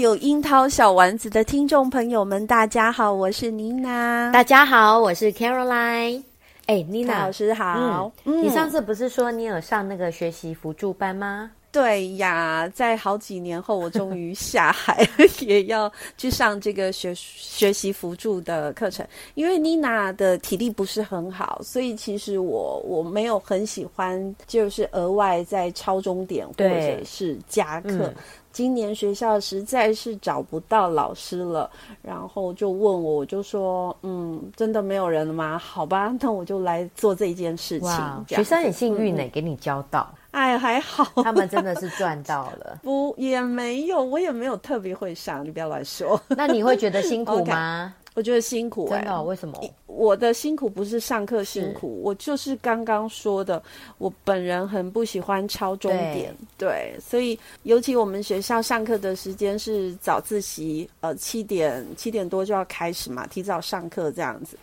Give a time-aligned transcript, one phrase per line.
[0.00, 4.30] 有樱桃小丸子的听众朋友们，大家好，我是妮娜。
[4.32, 6.22] 大家好，我是 Caroline。
[6.64, 8.10] 哎，妮娜老师好。
[8.24, 11.50] 嗯，你上次不是说你有上那个学习辅助班吗？
[11.72, 15.06] 对呀，在好几年后，我终于下海，
[15.40, 19.06] 也要去上这个学学习辅助的课程。
[19.34, 28.12] 因为妮娜的体力不是很好，所以其实我我没有很喜欢，就是额外在超钟点或者是加课。
[28.52, 31.70] 今年学校实在是找不到老师了，
[32.02, 35.56] 然后就问我，我就说，嗯，真的没有人了吗？
[35.58, 37.88] 好吧， 那我就来做这件事情。
[37.88, 40.12] 哇，学生很幸运呢，嗯、给你教到。
[40.32, 42.78] 哎，还好，他们真的是赚到了。
[42.84, 46.20] 不，也没有，我也没有特别会上，你不要乱说。
[46.28, 48.09] 那你会觉得辛苦 吗？Okay.
[48.20, 49.22] 我觉得辛苦、欸，真的、哦？
[49.22, 49.58] 为什么？
[49.86, 53.62] 我的辛苦不是上课辛苦，我就是刚刚说的，
[53.96, 64.54] 我本人很不喜欢抄钟点，对，对，所以尤其我们学校上课的时间是早自习，呃，七点七点多就要开始嘛，提早上课这样子，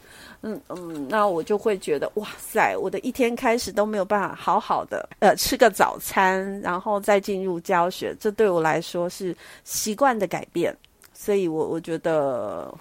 [0.43, 10.75] 嗯嗯，那我就会觉得哇塞，我的一天开始都没有办法好好的呃吃个早餐，然后再进入教学，这对我来说是习惯的改变，
[11.11, 12.71] 所以我我觉得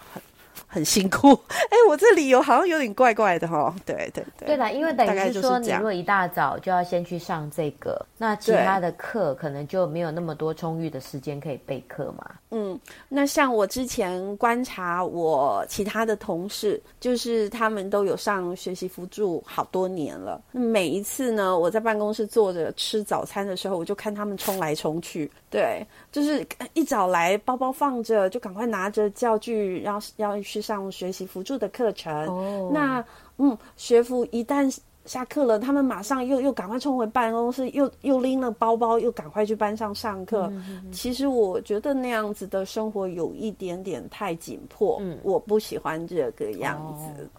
[0.67, 0.87] 很。
[0.87, 3.75] 辛苦， 哎、欸，我这理由好像有点怪怪的哈。
[3.85, 12.31] 对对对，对啦，因为等于是说，你如果一大早就要先去上这个，那其他的课可能就没有那么多充裕的时间可以备课嘛。
[12.53, 12.79] 嗯，
[13.09, 20.41] 那像我之前观察我其他的同事，就是他们都有上学习辅助好多年了。
[20.53, 25.29] 每一次呢，我在办公室坐着吃早餐的时候，我就看他们冲来冲去。
[25.51, 32.13] 对，就是一早来，包包放着，就赶快拿着教具，然后要去上学习辅助的课程。
[32.27, 33.05] 哦，那
[33.39, 34.75] 嗯，学服一旦
[35.05, 40.49] 下课了，他们马上又又赶快冲回办公室，又又拎了包包，又赶快去班上上课。
[40.53, 40.93] 嗯嗯嗯。
[40.93, 47.23] 其实我觉得那样子的生活有一点点太紧迫，嗯，我不喜欢这个样子。
[47.23, 47.31] 哦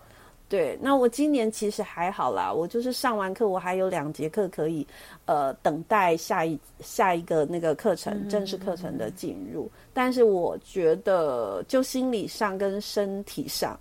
[0.49, 4.87] 对，那我今年其实还好啦，我就是上完课，我还有两节课可以，
[5.25, 9.69] 呃，等待下一下一个那个课程，嗯、正式课程的进入。
[9.93, 13.77] 但是我觉得，就心理上跟身体上，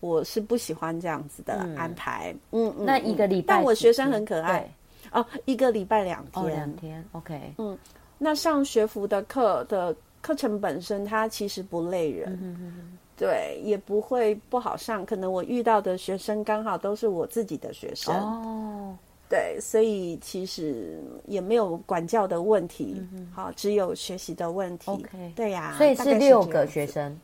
[0.00, 2.34] 我是不喜欢这样子的安排。
[2.50, 4.70] 嗯嗯，嗯，那一个礼拜，但我学生很可爱
[5.12, 7.78] 哦，一个礼拜两天，哦，两天，OK，嗯，
[8.18, 12.38] 那上学服的课的课程本身，它其实不累人。
[12.42, 15.04] 嗯哼哼对，也不会不好上。
[15.04, 18.96] 可能我遇到的学生刚好都是我自己的学生哦。
[19.28, 24.90] 对，所以其实也没有管教的问题，嗯、好，只有学习的问题。
[24.90, 27.14] OK，对呀、啊，所以是六个学生。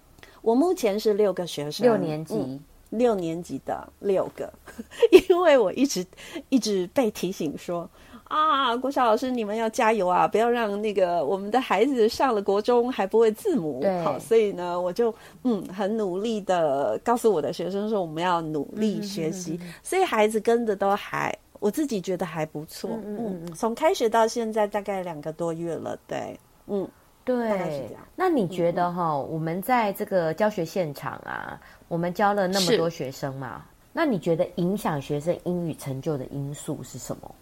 [0.43, 2.61] 我目前是六个学生，六年级，嗯、
[2.91, 4.53] 六年级的六个，
[5.29, 6.07] 因为我一直
[6.51, 7.89] 一直被提醒说。
[8.29, 10.27] 啊，郭小老师，你们要加油啊！
[10.27, 13.81] 不要让那个我们的孩子上了国中还不会字母。
[14.03, 15.15] 好，所以呢，我就
[15.45, 19.61] 嗯很努力的告诉我的学生说，我们要努力学习。
[19.83, 22.91] 所以孩子跟着都还，我自己觉得还不错。
[23.05, 26.37] 嗯从开学到现在大概两个多月了，对，
[26.67, 26.89] 嗯，
[27.25, 27.89] 对。
[28.17, 37.33] 那你觉得哈、嗯，我们在这个教学现场啊，我们教了那么多学生嘛，那你觉得影响学生英语成就的因素是什么？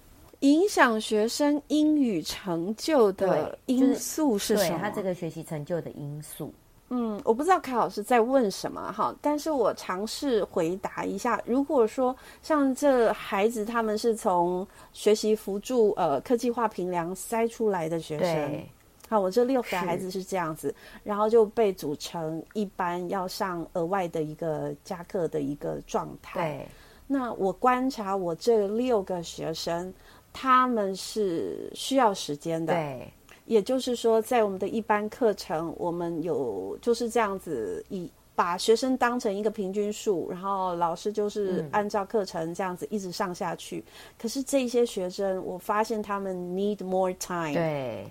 [0.41, 4.79] 影响学生英语成就的因素是什么？
[4.79, 6.53] 对，他这个学习成就的因素，
[6.91, 11.41] 嗯，我不知道凯老师在问什么哈，但是我尝试回答一下。
[11.47, 18.63] 如果说像这孩子他们是从学习辅助呃科技化平量筛出来的学生，
[19.09, 26.41] 好，我这六个孩子是这样子，然后就被组成一班要上额外的一个加课的一个状态。
[26.41, 26.69] 对，
[27.07, 29.93] 那我观察我这六个学生，
[30.35, 32.75] 他们是需要时间的。
[32.75, 33.11] 对。
[33.47, 43.85] 也就是说，在我们的一般课程，我们有就是这样子，以把学生当成一个平均数，然后老师就是按照课程这样子一直上下去。
[43.87, 48.07] 嗯、可是这些学生，我发现他们 need more time，对，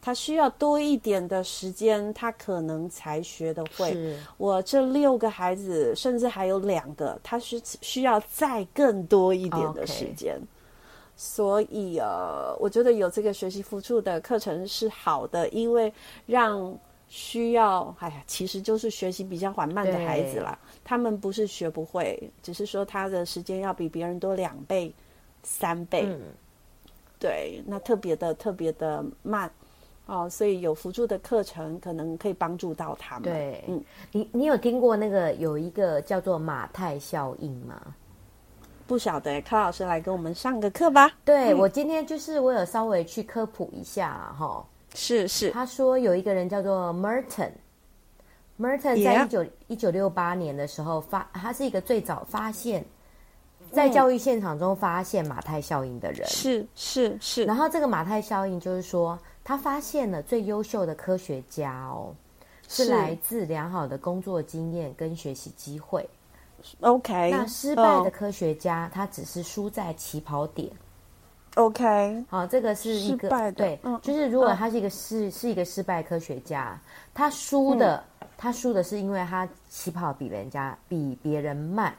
[0.00, 4.16] 他需要多一点的时间，他可能才学得会。
[4.36, 10.36] 我这六个孩子，甚至还有两个，他是需要再更多一点的时间。
[10.36, 10.57] Okay.
[11.20, 15.92] 所以呃，我觉得有这个学习辅助的课程是好的，因为
[16.26, 16.72] 让
[17.08, 20.56] 需要，哎呀，其实就是学习比较缓慢的孩子啦。
[20.84, 24.94] 他们不是学不会，只是说他的时间要比别人多两倍、
[25.42, 26.04] 三倍。
[26.06, 26.20] 嗯、
[27.18, 29.50] 对，那特别的特别的慢
[30.06, 33.24] 哦，所以有辅助的课程可能可以帮助到他们。
[33.24, 33.82] 对，嗯，
[34.12, 37.82] 你你有听过那个有一个叫做马太效应吗？
[38.88, 41.12] 不晓得，柯老师来给我们上个课吧。
[41.22, 44.64] 对、嗯、我今天就是我有稍微去科普一下哈。
[44.94, 52.82] 是是，他说有一个人叫做 Merton，Merton 在一九一九六八年的时候发，他是一个最早发现，
[53.70, 56.26] 在教育现场中发现马太效应的人。
[56.26, 57.44] 是是是。
[57.44, 62.14] 然后这个马太效应就是说，他发现了最优秀的科学家哦，
[62.66, 66.08] 是来自良好的工作经验跟学习机会。
[66.80, 68.92] OK，那失败的科学家，oh.
[68.92, 70.68] 他只是输在起跑点。
[71.54, 76.80] OK，好，这个是一个对，嗯，就是如果他是一个是、嗯、是一个失败科学家，
[77.12, 81.92] 他输的、嗯、他输的是因为他起跑比人家比别人慢。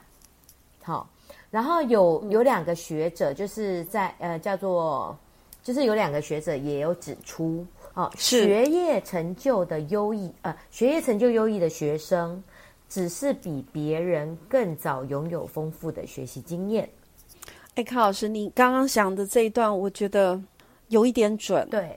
[0.82, 1.06] 好，
[1.50, 5.14] 然后有有两个学者就是在呃叫做，
[5.62, 12.42] 就是有两个学者也有指出，哦，学业成就的优异呃学业成就优异的学生。
[12.90, 16.86] 只是比别人更早拥有丰富的学习经验。
[17.76, 20.38] 哎，康老师，你刚刚讲的这一段，我觉得
[20.88, 21.66] 有一点准。
[21.70, 21.96] 对，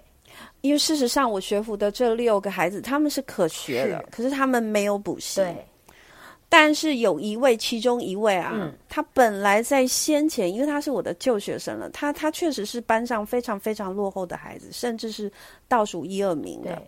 [0.61, 5.41] 因为事实上，我学府的这六个孩子，他们是可学的，是可是他们没有补习。
[5.41, 5.65] 对，
[6.47, 15.29] 但是有一位，其中一位啊，嗯、他本来在先前，因为他是我的旧学生了，他他确实是班上非常非常落后的孩子，甚至是
[15.67, 16.75] 倒数一二名的。
[16.75, 16.87] 对，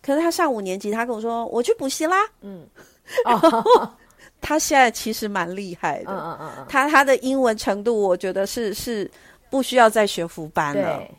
[0.00, 2.64] 可是他上五年级，他跟我说：“我去补习啦。”嗯。
[3.26, 3.92] 哦，
[4.40, 6.12] 他现在其实蛮厉害的。
[6.12, 9.10] 嗯嗯嗯，他他的英文程度，我觉得是是
[9.50, 10.98] 不需要再学辅班了。
[10.98, 11.10] 对，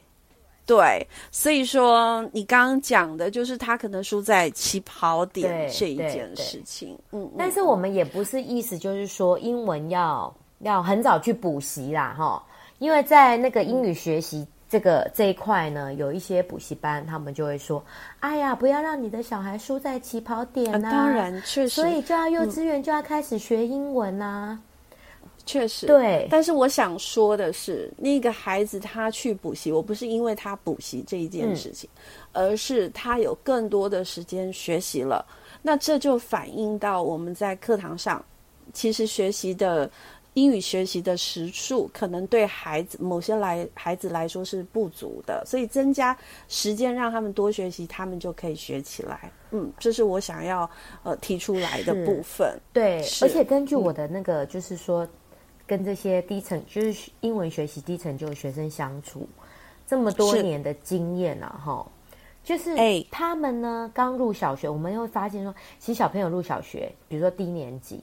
[0.78, 6.98] 对，所以说你刚刚讲的就是他可能输在起跑点这一件事情。
[7.12, 12.44] 嗯，但是我们也不是意思就是说英文要要很早去补习啦，哈，
[12.80, 14.48] 因为在那个英语学习。
[14.72, 17.84] 嗯这个这一块呢，有一些补习班，他们就会说
[18.22, 24.60] ：“哎呀，不要让你的小孩输在起跑点呐、啊。”当然，确实，所以就要幼稚园就要开始学英文呐、啊。
[25.46, 26.26] 确实，对。
[26.32, 31.90] 但是我想说的是，那个孩子他去补习，我不是因为他补习这一件事情，
[32.32, 35.26] 嗯、而是他有更多的时间学习了。
[35.62, 38.24] 那这就反映到我们在课堂上，
[38.72, 39.92] 其实学习的。
[40.34, 49.30] 英语学习的时数可能对孩子某些来孩子来说是不足的，所以增加时间让他们多学习，他们就可以学起来。
[49.52, 50.70] 嗯，这是我想要
[51.04, 52.58] 呃提出来的部分。
[52.72, 55.10] 对，而且根据我的那个，就是说，嗯、
[55.68, 59.28] 跟这些低成就是英文学习低成就的学生相处
[59.86, 61.86] 这么多年的经验啊，哈，
[62.42, 68.00] 就是哎，他们呢刚入小学，我们会发现说，其实小朋友入小学，比如说低年级。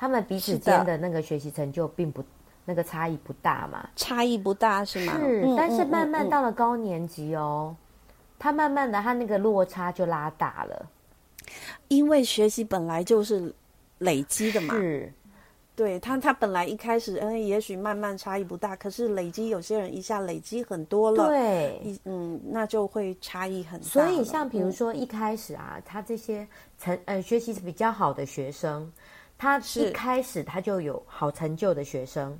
[0.00, 2.22] 他们彼此间的那个学习成就并不，
[2.64, 3.90] 那个差异不大嘛？
[3.96, 5.18] 差异不大是吗？
[5.18, 10.88] 是，嗯、但是慢慢到了高年级哦，嗯嗯嗯、他慢慢的他那个落差就拉大了，
[11.88, 13.52] 因为学习本来就是
[13.98, 14.72] 累积的嘛。
[14.76, 15.12] 是，
[15.74, 23.86] 对他，他本来一开始嗯，也许慢慢差异不大，可是累积有些人一下累积很多了，对，嗯，那就会差异很大。
[23.86, 26.46] 所以像比如说一开始啊，嗯、他这些
[26.78, 28.88] 成呃学习比较好的学生。
[29.38, 32.36] 他一开始他就有好成就的学生，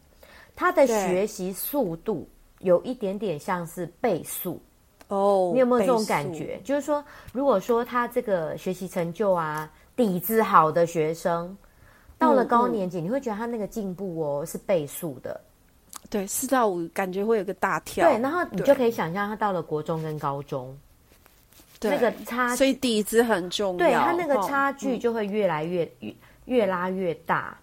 [0.56, 2.28] 他的学习速度
[2.58, 4.60] 有一点点像是倍速
[5.06, 5.52] 哦。
[5.54, 6.60] 你有没有这种感觉？
[6.64, 7.02] 就是说，
[7.32, 11.56] 如果说他这个学习成就啊底子好的学生，
[12.18, 15.40] 到了高年级，你会觉得他那个进步哦是倍速的。
[16.10, 18.08] 对，四到五感觉会有个大跳。
[18.08, 20.76] 对，然后你就可以想象他到了国中跟高中，
[21.78, 23.78] 对那个差，所以底子很重要。
[23.78, 26.12] 对，他那个差距就会越来越、嗯、
[26.48, 27.56] 越越拉越大。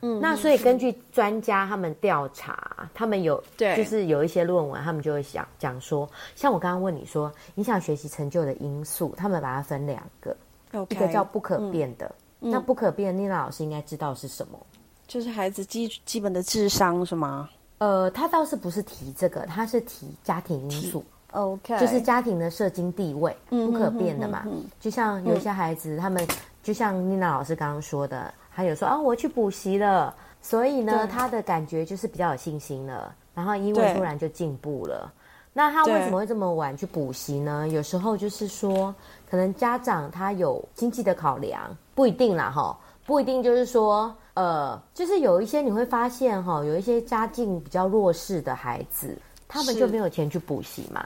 [0.00, 6.06] 嗯，那所以根据专家他们调查，他们有对，就是有一些论文，他们就会想讲说，
[6.36, 10.36] 像我刚刚问你说，影响学习成就的因素，他们把它分两个
[10.72, 14.58] ，okay, 一个叫不可变的，嗯、那不可变，妮娜老师应该知道是什么？
[15.06, 17.48] 就是孩子基基本的智商是吗？
[17.78, 21.02] 呃，他倒是不是提这个，他是提家庭因素
[21.32, 24.46] ，OK，就是家庭的社经地位、嗯、不可变的嘛。
[24.80, 26.26] 就像有一些孩子，嗯、他们
[26.64, 28.34] 就像妮娜老师刚刚说的。
[28.56, 35.12] 还有说啊，我去补习了，所以呢，他的感觉就是比较有信心了，然后英文突然就进步了。
[35.52, 37.66] 那他为什么会这么晚去补习呢？
[37.66, 38.94] 有时候就是说，
[39.28, 49.18] 可能家长他有经济的考量，不一定啦，哈，不一定就是说，呃，就是有一些你会发现哈，有一些家境比较弱势的孩子，
[49.48, 51.04] 他们就没有钱去补习嘛，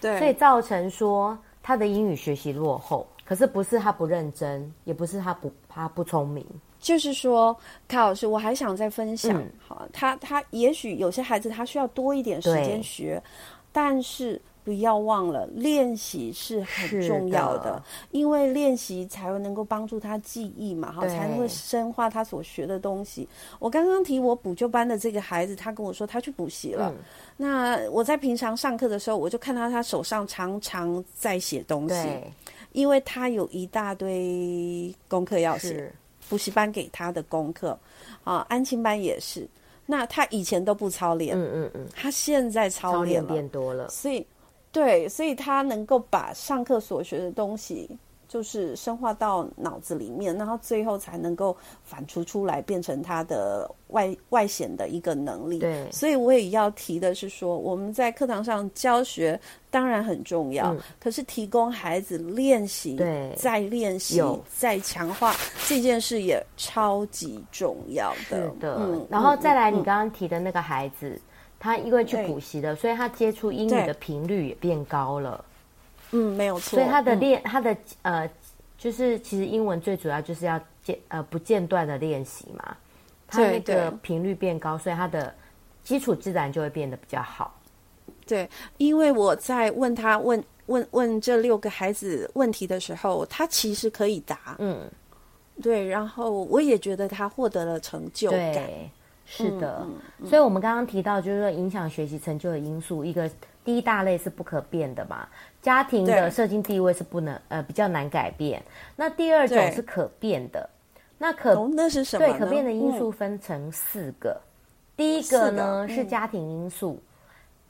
[0.00, 3.06] 对，所以造成说他的英语学习落后。
[3.28, 6.42] 可是不是他不认真，也不是他不他不聪明。
[6.80, 7.54] 就是说，
[7.86, 13.22] 凯老师，我还想再分享，嗯、好，他他也许有些孩子他需要多一点时间学，
[13.70, 17.82] 但是不要忘了练习是很重要的，的。
[18.12, 23.28] 因为练习才会能够帮助他记忆嘛，好，才能会深化他所学的东西。
[23.58, 26.90] 我刚刚提我补救班的这个孩子，他跟我说他去补习了。
[26.90, 26.96] 嗯、
[27.36, 32.08] 那我在平常上课的时候，我就看到他手上常常在写东西，
[32.72, 35.92] 因为他有一大堆功课要写。
[36.28, 37.78] 补习班给他的功课，
[38.22, 39.48] 啊，安亲班也是。
[39.86, 44.26] 那他以前都不操练，嗯嗯嗯，他现在操练变多了，所以，
[44.70, 47.88] 对，所以他能够把上课所学的东西。
[48.28, 55.60] 就是深化到脑子里面，然后最后才能够反刍出来，变成他的外外显的一个能力。
[55.60, 64.22] 对，所以我也要提的是说，我们在课堂上教学当然很重要，嗯、可是提供孩子练习，对，再练习，
[64.54, 65.34] 再强化
[65.66, 68.42] 这件事也超级重要的。
[68.42, 71.20] 是的，嗯，然后再来，你刚刚提的那个孩子，嗯、
[71.58, 75.42] 他因为去补习的，所以他接触英语的频率也变高了。
[76.12, 76.78] 嗯，没有错。
[76.78, 78.30] 所以他的练，嗯、他的呃，
[78.78, 82.76] 就是其实英文最主要就是要间呃不间断的练习嘛。
[83.26, 85.34] 他那个频率变高，所以他的
[85.84, 87.54] 基础自然就会变得比较好。
[88.26, 88.48] 对，
[88.78, 94.56] 因为我在问他问问问这六个孩子问题的时候，他其实可以答。
[94.58, 94.80] 嗯，
[95.62, 95.86] 对。
[95.86, 98.54] 然后我也觉得他获得了成就感。
[98.54, 98.90] 对，
[99.26, 99.82] 是的。
[99.82, 103.30] 嗯嗯、所以我们刚刚提到，就是说影响学习成就的因素，一个。
[103.68, 105.28] 第一大类是不可变的嘛，
[105.60, 108.62] 家庭的社经地位是不能呃比较难改变。
[108.96, 110.66] 那第二种是可变的，
[111.18, 112.26] 那可、哦、那是什么？
[112.26, 114.30] 对，可变的因素分成四个。
[114.30, 114.48] 嗯、
[114.96, 116.98] 第一个呢是家庭因素，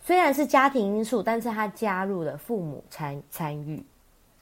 [0.00, 3.84] 虽然是家庭因素，但是它加入了父母参参与。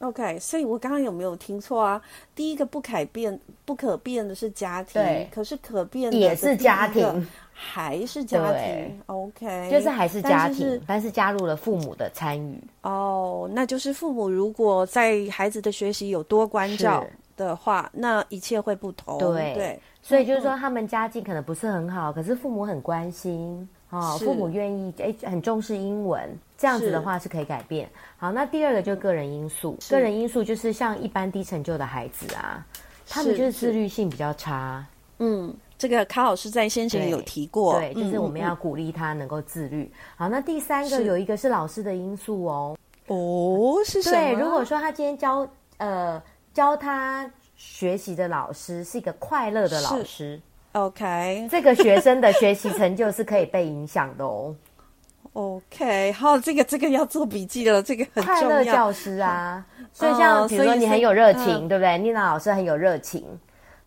[0.01, 2.01] OK，所以我刚刚有没有听错啊？
[2.35, 9.01] 第一个不改变、不可变的是家庭，对，可是可变的也是家庭，还是家庭。
[9.07, 12.63] OK，就是还是家庭，但是，但是加入了父母的参与。
[12.83, 17.03] 哦，那就是父母如果在孩子的学习有多关照
[17.35, 19.17] 的话，那一切会不同。
[19.19, 23.67] 对，对，所以就是说他们家境可能不是很好，可是父母很关心。
[23.97, 27.89] 哦，父母愿意哎，很重视英文，这样子的话是可以改变。
[28.19, 32.67] 好，那第二个就是个人因素，个人因素就是像一般低成就的孩子啊，
[33.09, 34.85] 他们就是自律性比较差。
[35.19, 39.91] 嗯，这个卡老师在先前有提过，对，就是我们要鼓励他能够自律。
[40.15, 42.77] 好，那第三个有一个是老师的因素哦。
[43.07, 44.17] 哦，是什么？
[44.17, 45.49] 对，如果说他今天教
[45.79, 46.23] 呃
[46.53, 50.41] 教他学习的老师是一个快乐的老师。
[50.77, 54.55] OK，这个学生的学习成就是可以被影响的哦。
[55.33, 58.41] OK，好，这个这个要做笔记了，这个很重要。
[58.41, 61.97] 快乐教师啊， 所以像比如说你很有热情，对不对？
[61.97, 63.25] 妮娜老师很有热情，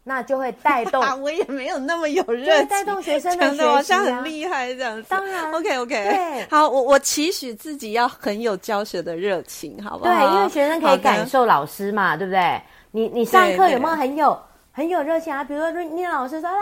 [0.03, 1.03] 那就会带动。
[1.21, 5.05] 我也没有那么有热情，带动学生的学习，好像很厉害这样子。
[5.09, 10.11] 当然，OK OK，对，好，我我期许自己要很有教学的热情，好不好？
[10.11, 12.59] 对，因为学生可以感受老师嘛，对不对？
[12.91, 14.35] 你你上课有没有很有？
[14.71, 15.43] 很有热情啊！
[15.43, 16.57] 比如说，念老师说：“来，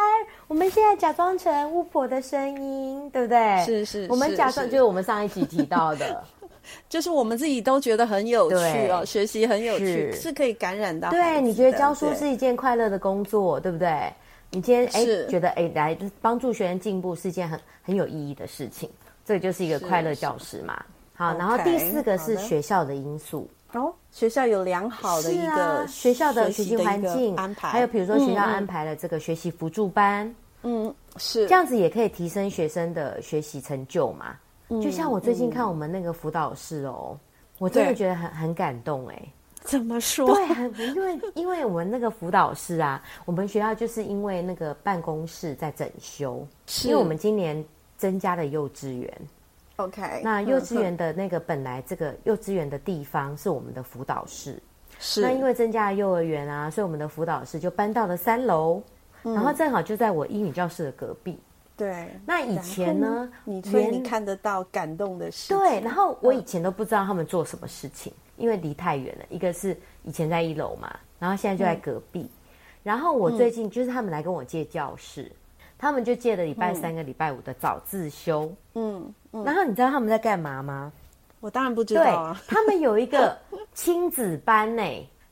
[0.47, 6.23] 我们现在假装成巫婆的声音，对不对？”是是，是我们假装就是我们上一集提到的，
[6.89, 8.55] 就是我们自己都觉得很有趣
[8.89, 11.09] 哦，对学习很有趣，是，是可以感染到。
[11.11, 14.11] 对，你觉得教书是一件快乐的工作，对，不对？
[14.49, 18.89] 你今天哎觉得哎来帮助学生进步是一件很很有意义的事情，
[19.25, 20.81] 这就是一个快乐教师嘛。
[21.13, 23.47] 好，然后第四个是学校的因素。
[23.73, 34.35] 哦，学校有良好的一个、啊、学校的学习环境安排，还有比如说学校安排了这个学习辅助班，嗯，是这样子也可以提升学生的学习成就嘛。
[34.69, 37.15] 嗯、就像我最近看我们那个辅导室哦，
[37.59, 39.31] 我真的觉得很很感动哎、欸。
[39.61, 40.33] 怎么说？
[40.33, 47.63] 对，因为因为我们那个辅导室啊，我们学校就是因为那个办公室在整修，是因为我们今年
[47.97, 49.13] 增加了幼稚园。
[49.77, 54.61] OK，那幼稚园的那个本来这个幼稚园的地方是我们的辅导室，
[54.99, 58.81] 是那因为增加了幼儿园啊，所以我们的辅导室就搬到了三楼，
[59.23, 61.39] 嗯、然后正好就在我英语教室的隔壁。
[61.75, 65.57] 对，那以前呢，呢你所以你看得到感动的事情。
[65.57, 68.11] 对，然后我以前都不知道他们做什么事情。
[68.11, 72.21] 嗯因为离太远了，一个是以前在一楼嘛，然后现在就在隔壁。
[72.21, 72.29] 嗯、
[72.83, 75.35] 然后我最近就是他们来跟我借教室，嗯、
[75.77, 78.51] 他们就借了礼拜三跟礼拜五的早自修。
[78.75, 80.91] 嗯，嗯然后你知道他们在干嘛吗？
[81.39, 82.41] 我当然不知道啊。
[82.47, 83.37] 他们有一个
[83.73, 84.83] 亲子班呢，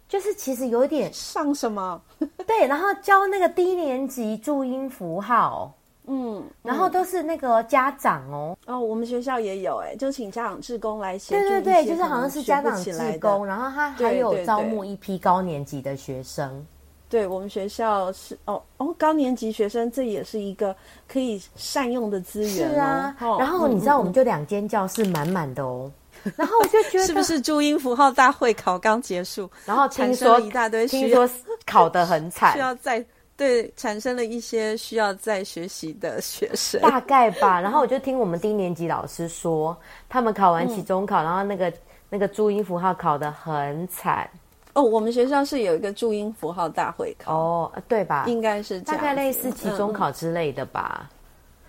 [0.08, 2.00] 就是其实有一点上什么？
[2.46, 5.74] 对，然后教那个低年级注音符号。
[6.08, 11.50] 嗯，然后都是那个家长哦，哦，我们学校也有哎，就请家长志工来协助。
[11.50, 16.64] 对对对，就是好像是家长志工，然后他还有招募一批高年级的学生。
[17.10, 20.76] 对，我们学校是哦哦，高年级学生这也是一个
[21.08, 22.50] 可以善用的资源。
[22.50, 25.92] 是啊，然后你知道我们就两间教室满满的哦，
[26.36, 31.30] 然后我就觉得 是不是注音符号大会考刚结束，然后听说一大堆，听说
[31.66, 33.06] 考得很惨， 需要再。
[33.38, 37.60] 对，产生了一些需要再学习的学生，大概吧。
[37.62, 41.74] 然后我就听我们低年级老师说，他们考完期中考，嗯、然后那个
[42.10, 44.30] 那个注音符号考得很惨。
[44.76, 48.26] 哦，我们学校是有一个注音符号大会考，哦，对吧？
[48.28, 51.10] 应该是大概类似期中考之类的吧。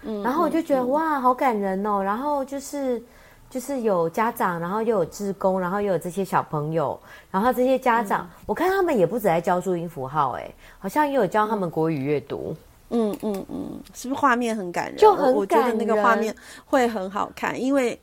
[0.02, 2.02] 嗯，然后我就觉得、嗯、哇，好感人哦。
[2.02, 3.02] 然后就是。
[3.48, 6.98] 就是有家长，然后又有志工，然后又有这些小朋友，
[7.30, 12.54] 然后这些家长，嗯、我看他们也不止在教注音符号，哎，好像也有教他们国语阅读。
[12.90, 14.96] 嗯嗯嗯，是不是画面很感人？
[14.96, 15.36] 就很感人。
[15.36, 16.34] 我觉得那个画面
[16.66, 17.98] 会很好看，因为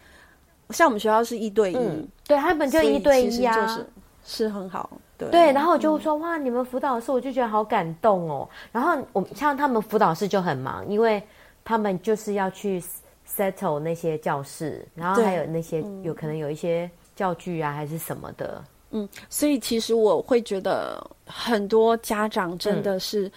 [0.69, 3.85] 像我们学校是一对一，嗯、对他们就一对一啊，就是
[4.23, 4.89] 是很好。
[5.17, 8.47] 对，对，然后我就说、嗯、哇，你们辅导室，我就觉得好感动哦。
[8.71, 11.21] 然后我像他们辅导室就很忙，因为
[11.63, 12.83] 他们就是要去。
[13.25, 18.63] settle 那些教室，然后还有那些有可能有一些教具啊，还是什么的。
[18.91, 23.27] 嗯，所以其实我会觉得很多家长真的是，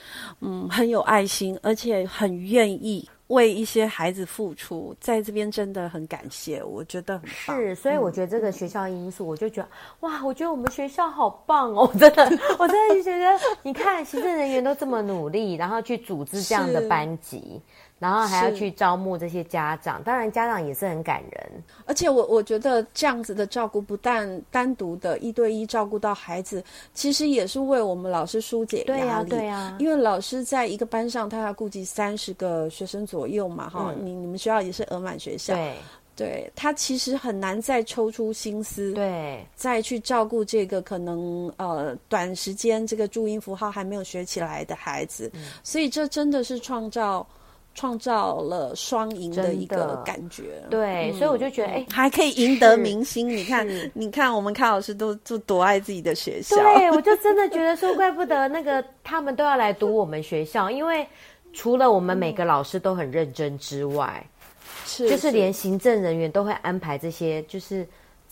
[0.40, 7.56] 嗯，嗯，很有爱心，而且很愿意为一些孩子付出，在这边真的很感谢，我觉得很棒。
[7.56, 9.68] 是，所以我觉得这个学校因素，嗯、我就觉得
[10.00, 12.24] 哇，我觉得我们学校好棒哦， 真的，
[12.58, 17.60] 我真的就觉得，你看行政人员都这么努力，然后去组织这样的班级。
[17.98, 21.50] 然后还要去招募这些家长，当然家长也是很感人。
[21.86, 29.00] 而且我我觉得这样子的照顾，不但单独的一对一照顾到孩子，其实也是为我们老师疏解压力。
[29.00, 29.76] 对呀，对呀。
[29.78, 34.04] 因为老师在一个班上，他要顾及三十个学生左右嘛，哈、嗯。
[34.04, 35.74] 你你们学校也是额满学校，对，
[36.14, 47.26] 对他其实很难再抽出心思，对，再去照顾这个可能呃短时间这个注音符号还没有学起来的孩子，嗯、所以这真的是创造。
[47.76, 53.28] 创造了双赢的一个感觉，对，嗯、所以我就觉得，哎、欸，还可以赢得明星。
[53.28, 56.56] 你看，你看，我们康老师都就多爱自己的学校。
[56.56, 61.06] 对， 我就真的觉得说，怪不得那个他们都要来读我们学校，因为
[61.52, 64.26] 除了我们每个老师都很认真之外，
[64.86, 67.86] 是、嗯、就是连行政人员都会安排这些，就是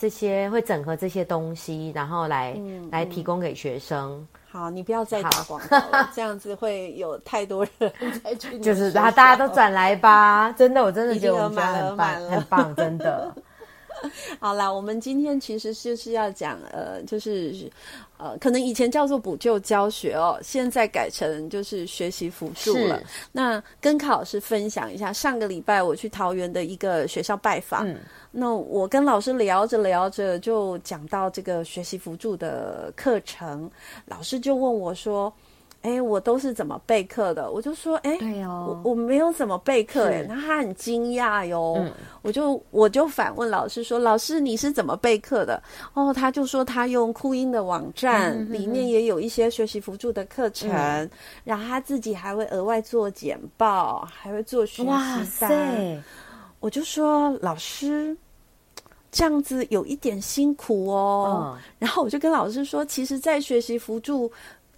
[0.04, 4.28] 这些会整合这些东西，然后来、嗯、来提供给学生。
[4.52, 7.90] 好，你不要再打广告了， 这样子会有太多人。
[8.60, 13.34] 就是，然后大家都转来吧，真的，我真的觉得我们家很棒，很棒，真的。
[14.40, 17.70] 好啦，我们今天其实就是要讲，呃，就是，
[18.16, 23.02] 呃，可能以前叫做补救教学哦，现在改成就是学习辅助了。
[23.32, 27.98] 那跟卡老师分享一下，上个礼拜我去桃园的一个学校拜访，嗯、
[28.30, 33.70] 那我跟老师聊着聊着，就讲到这个学习辅助的课程，
[34.06, 35.32] 老师就问我说。
[35.84, 37.52] 哎，我都是怎么备课的？
[37.52, 41.74] 我就说，哎，对哦，我我没有怎么备课，哎，那他很惊讶哟。
[41.78, 41.92] 嗯、
[42.22, 45.62] 我就我就反问老师说，老师你是怎么备课的？
[45.92, 51.10] 哦，他就说他用酷音的网站，里面也有一些学习辅助的课程，嗯、
[51.44, 54.88] 然后他自己还会额外做简报，还会做学习单。
[54.88, 56.02] 哇塞！
[56.60, 58.16] 我就说老师
[59.12, 61.52] 这样子有一点辛苦哦。
[61.54, 64.32] 嗯、然后我就跟老师说，其实，在学习辅助。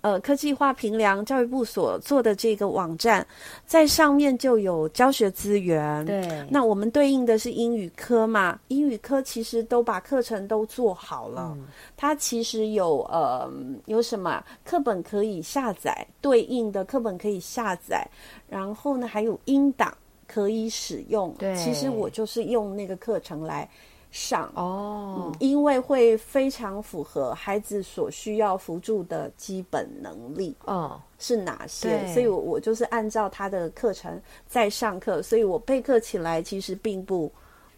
[0.07, 3.27] 呃，科技化平量教育部所做的这个网站，
[3.67, 6.05] 在上面就有教学资源。
[6.05, 8.57] 对，那我们对应的是英语科嘛？
[8.69, 11.67] 英语科其实都把课程都做好了，嗯、
[11.97, 13.51] 它其实有呃
[13.87, 18.07] 有什么课本可以下载，对应的课本可以下载，
[18.49, 19.93] 然后呢还有音档
[20.29, 21.35] 可以使用。
[21.37, 23.69] 对，其实我就是用那个课程来。
[24.17, 32.07] 上哦、嗯，因为会非常符合孩子所需要辅助的基本能力哦，是哪些？
[32.15, 37.31] 所以我我就是按照他的课程在上课，所以我备课起来其实并不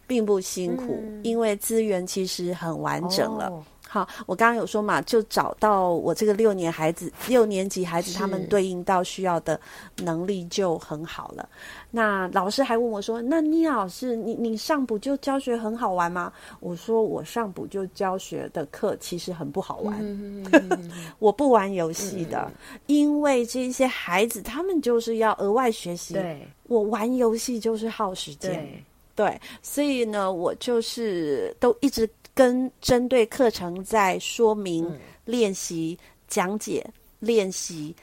[0.07, 3.47] 并不辛苦，嗯、因为资源其实很完整了。
[3.47, 9.59] 哦好，我刚刚有说嘛，就找到我这个六年孩子，六年级孩子他们对应到需要的
[10.03, 11.49] 能力就很好了。
[11.89, 20.45] 那老师还问我说：“那聂老师，你你上补就教学很好玩吗？”我说：“我上补就教学的课其实很不好玩，嗯、
[21.17, 26.13] 我不玩游戏的，嗯、因为这些孩子他们就是要额外学习。
[26.13, 28.71] 对，我玩游戏就是耗时间，
[29.15, 32.07] 对，所以呢，我就是都一直。”
[32.39, 36.81] 跟针对课程在说明、嗯、练习、讲解、
[37.19, 37.93] 练习，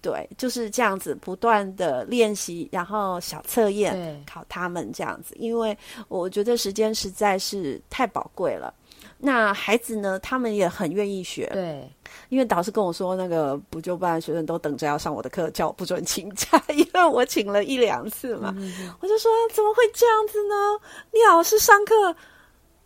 [0.00, 5.76] 对，就是这样子不断的练习，然后小测验考他们这样子，因为
[6.08, 8.72] 我觉得时间实在是太宝贵了。
[9.18, 11.86] 那孩子呢，他们也很愿意学，对，
[12.30, 20.54] 因为导师跟我说，那个补救班学生都等着要上我的课，叫我不准请假， 因为我请了一两次嘛，嗯、我就说怎么会这样子呢？
[21.12, 22.16] 你老师上课。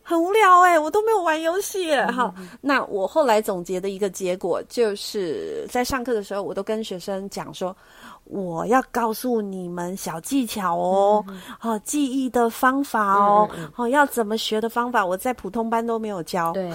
[0.09, 1.93] 很无聊哎、欸，我都没有玩游戏。
[2.13, 7.77] 好，那我后来总结的一个结果，就是在上课的时候，我都跟学生讲说，
[8.23, 11.25] 我要告诉你们小技巧哦，
[11.59, 16.53] 好、嗯、记忆的方法哦，好、嗯、要怎么学的方法，我在普通班都没有教。
[16.53, 16.71] 对，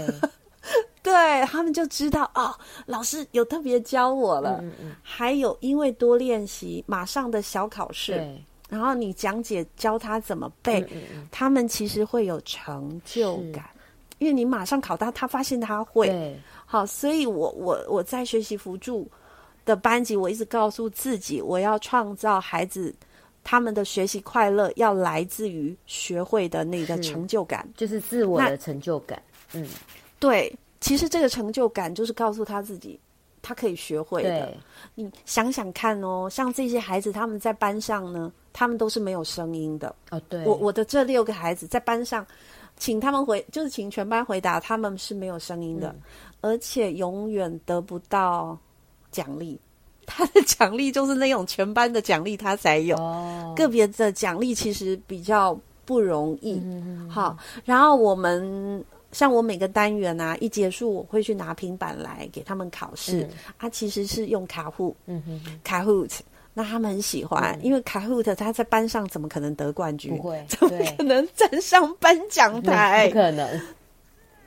[1.01, 2.53] 对他们就知道哦，
[2.85, 4.57] 老师有特别教我了。
[4.61, 8.27] 嗯嗯，还有因为多练习，马上的小考试。
[8.71, 10.81] 然后你讲解教他怎么背，
[11.29, 13.69] 他们其实会有成就感，
[14.17, 16.33] 因为你马上考他，他发现他会。
[16.65, 19.05] 好，所以我我我在学习辅助
[19.65, 22.95] 的班级，我一直告诉自己，我要创造孩子
[23.43, 29.21] 他们的学习快乐，要来自于学会的那个成就感，就是自我的成就感。
[29.51, 29.67] 嗯，
[30.17, 32.97] 对，其实这个成就感就是告诉他自己。
[33.41, 34.53] 他可以学会的，
[34.93, 40.21] 你想想看哦，像这些孩子，他们在班上呢，他们都是没有声音的哦。
[40.29, 42.25] 对，我我的这六个孩子在班上，
[42.77, 46.01] 请他们回，就是请全班回答，他们是没有声音的，嗯、
[46.41, 48.57] 而且永远得不到
[49.11, 49.59] 奖励。
[50.05, 52.95] 他的奖励就是那种全班的奖励，他才有。
[52.97, 56.59] 哦，个别的奖励其实比较不容易。
[56.63, 58.85] 嗯、好，然后我们。
[59.11, 63.21] 像我每个单元啊，一结束我会去拿平板来给他们考试。
[63.23, 66.19] 嗯、啊，其实是用卡户，嗯哼，Kahoot，
[66.53, 70.15] 那他们很喜欢，嗯、因为 Kahoot 他在班上怎么可能得冠军？
[70.17, 73.07] 不会，怎么可能站上颁奖台？
[73.11, 73.61] 不可能。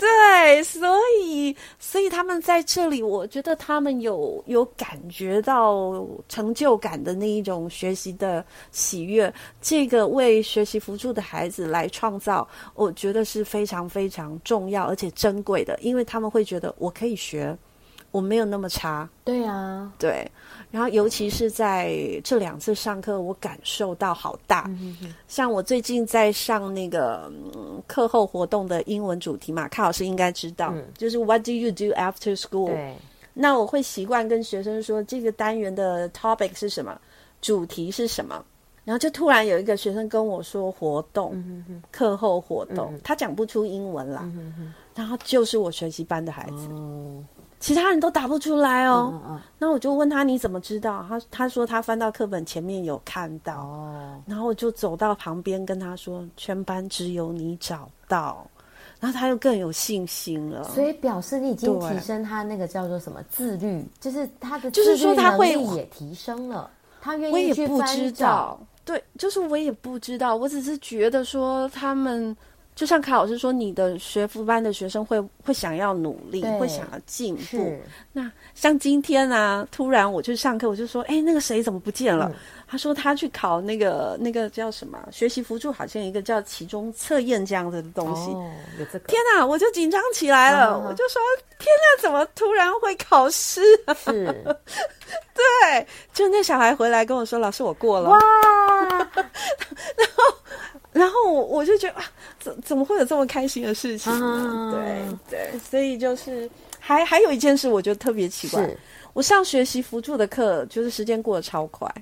[0.04, 9.32] 对，所以，所以他们在这里，我觉得他们有有感觉到成就感的那一种学习的喜悦。
[9.62, 17.56] 这个为学习辅助的孩子来创造，我觉得是非常非常重要而且珍贵的，因为他们会觉得我可以学，
[18.10, 19.08] 我没有那么差。
[19.24, 20.30] 对啊，对。
[20.74, 24.64] 然后，尤其是在这两次上课，我感受到好大。
[24.70, 32.72] 嗯、哼哼像我最近在上那个、嗯、课后活动的英文主题嘛，卡老师应该知道，嗯、就是 What do you do after school？
[32.72, 32.92] 对。
[33.34, 37.00] 那我会习惯跟学生说，这个单元的 topic 是什么，
[37.40, 38.44] 主题是什么。
[38.84, 44.22] 然后就突然有一个学生跟我说活动，嗯、哼哼课后活动，嗯、他讲不出英文啦。
[44.24, 46.66] 嗯、哼哼然后就是我学习班的孩子。
[46.72, 47.22] 哦
[47.64, 51.02] 其他人都答不出来哦，嗯嗯、那我就问他，你怎么知道？
[51.08, 58.46] 他他说他翻到课本前面有看到，哦、然后我就走到旁边跟他说，全班只有你找到，
[59.00, 60.64] 然后他又更有信心了。
[60.64, 72.36] 所以表示你已经提升他那个叫做什么自律，就是他的就是说他会也提升了，他愿意我也不知道，对，就是我也不知道，我只是觉得说他们。
[72.74, 77.72] 就像卡老师说，你的学辅班的学生会会想要努力，会想要进步。
[78.12, 82.28] 那像今天啊，突然我去上课，我就说，哎，那个谁怎么不见了？
[82.32, 82.34] 嗯、
[82.66, 88.32] 他说他去考那个那个叫什么学习辅助，好像一个叫期中测验这样子的东西。
[89.06, 91.22] 天哪，我就紧张起来了，啊、我就说，
[91.60, 93.62] 天哪，怎么突然会考试？
[94.04, 94.26] 是，
[95.32, 98.10] 对，就那小孩回来跟我说，老师我过了。
[98.10, 98.18] 哇，
[98.98, 100.33] 然后。
[100.94, 102.04] 然后我我就觉得啊，
[102.38, 104.26] 怎怎么会有这么开心的事情呢？
[104.26, 108.64] 啊、对对，所以就是还还有一件事，我觉得特别奇怪。
[109.12, 111.92] 我上学习辅助的课，就是时间过得超快。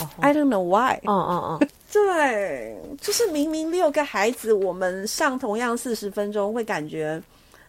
[0.00, 0.98] Oh, I don't know why。
[1.04, 7.22] 嗯嗯嗯，对，就是明明六个孩子，我们上同样四十分钟，会感觉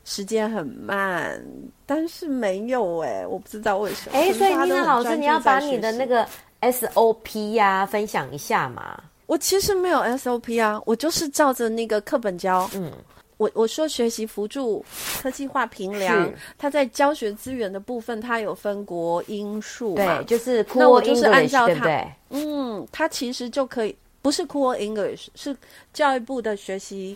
[0.06, 1.42] 时间很慢，
[1.86, 4.18] 但是没有哎、欸，我不知道为什么。
[4.18, 6.28] 哎，所以妮娜老师，你要把你的那个
[6.62, 9.00] SOP 呀、啊、分享一下嘛？
[9.28, 12.68] 我其实没有 SOP 啊，我就是照着那个课本教。
[12.74, 12.92] 嗯，
[13.38, 14.84] 我我说学习辅助
[15.22, 22.12] 科技化评量，它在教学资源的部分，它有分国英数嘛，对，就是 Core 那我就是按照它，对不对？
[22.30, 25.56] 嗯，它其实就可以，不是 Core English，是
[25.94, 27.16] 教育部的学习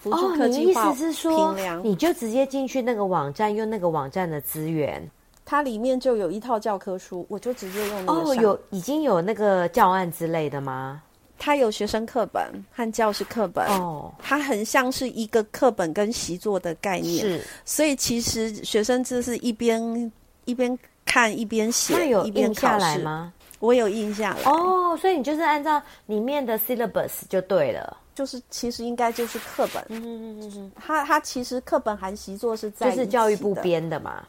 [0.00, 0.82] 辅助科技化。
[0.82, 5.08] 哦，你意思是说，你就直接进去那个网站，用那个网站的资源，
[5.44, 8.30] 它里面就有一套教科书，我就直接用那个。
[8.30, 11.00] 哦，有已经有那个教案之类的吗？
[11.38, 20.12] 它有学生课本和教师课本哦，它很像是一个课本跟习作的概念，是，所以其实学生就是一边
[20.46, 23.32] 一边看一边写，那有印下来吗？
[23.58, 24.50] 我有印下来。
[24.50, 34.22] 哦，所以你就是按照里面的 syllabus 就对了，就是其实应该就是课本，嗯嗯嗯嗯，它它其实课本含习作是在就是教育部编的嘛，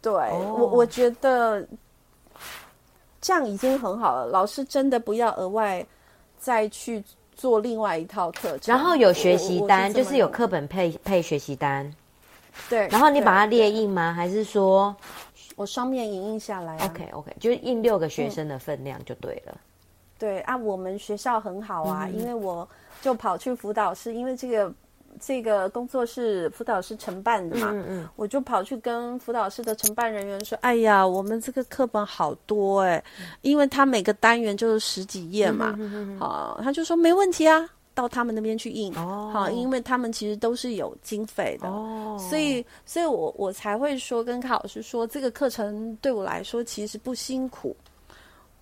[0.00, 1.66] 对、哦、我我觉得。
[3.24, 5.82] 这样已经很好了，老师真的不要额外
[6.38, 7.02] 再去
[7.34, 8.76] 做另外一套课程。
[8.76, 11.90] 然后有学习单，是就是有课本配配学习单。
[12.68, 14.12] 对，然后你把它列印吗？
[14.12, 14.94] 还是说
[15.56, 19.52] 我双面影印下来啊？OK OK，就是印六个学生的分量就对了。
[19.54, 19.58] 嗯、
[20.18, 22.68] 对啊，我们学校很好啊，嗯、因为我
[23.00, 24.70] 就跑去辅导室，因为这个。
[25.20, 33.02] 这个工作是辅导师承办的嘛，嗯嗯，我就跑去跟辅导室的承办人员说：“哎呀，我们这个课本好多哎，
[33.42, 47.76] 因为他每个单元就是十几页嘛，嗯、好，他就说没问题啊，到他们那边去印，哦、好，因为他们其实都是有经费的，哦，所以，所以我我才会说跟卡老师说，这个课程对我来说其实不辛苦，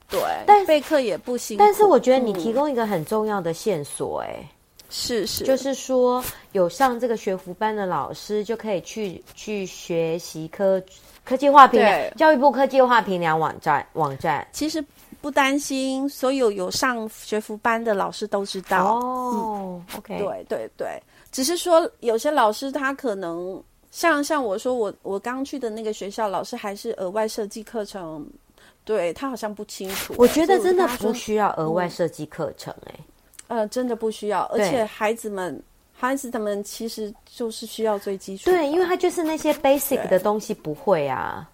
[0.08, 4.46] 对，但备课也不辛苦，但是我觉得你提供一个很重要的线索，哎。
[4.92, 10.80] 是是，就是说有上这个学辅班的老师就可以去去学习科
[11.24, 14.46] 科技化评量，教育部科技化评量网站网站。
[14.52, 14.84] 其实
[15.22, 19.82] 不担心，所有有上学辅班的老师都知道哦。
[19.90, 28.28] 嗯、OK，对对对，只是说有些老师他可能像像我说我我刚去的那个学校，老师还是额外设计课程，
[28.84, 30.14] 对他好像不清楚。
[30.18, 33.04] 我觉得真的不需要额外设计课程、欸，哎、嗯。
[33.52, 35.62] 呃，真的不需要，而且孩子们，
[35.92, 38.48] 孩子他们其实就是需要最基础。
[38.48, 41.46] 对，因为他就是那些 basic 的东西不会啊。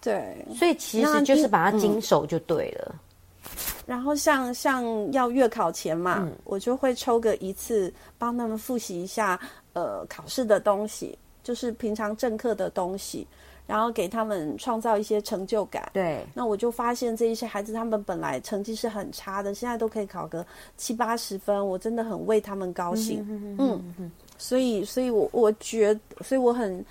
[0.00, 2.94] 对，所以其实就是把它经手就对了。
[2.94, 3.50] 嗯、
[3.84, 9.38] 然后像像要月考前嘛，嗯、我就会抽个一次，帮他们复习一下
[9.74, 13.26] 呃考试的东西，就是平常正课的东西。
[13.66, 15.88] 然后给他们创造一些成就感。
[15.92, 20.46] 对，那我就发现这一些孩子，他们本来成绩是很差的，现在都可以考个
[20.76, 23.24] 七八十分，我真的很为他们高兴。
[23.58, 26.84] 嗯嗯所以，所以我我觉得，所以我很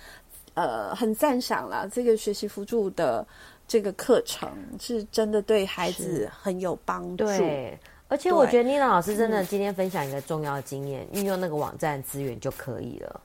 [0.54, 3.24] 呃很赞赏了这个学习辅助的
[3.68, 4.48] 这个课程，
[4.80, 7.24] 是真的对孩子很有帮助。
[7.24, 13.20] 对，而且我觉得妮娜老师真的今天分享一个重要的经验，运用那个网站资源就可以了。